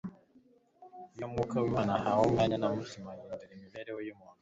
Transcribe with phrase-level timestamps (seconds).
[1.15, 4.39] Iyo Mwuka w’Imana ahawe umwanya mu mutima, ahindura imibereho y’umuntu.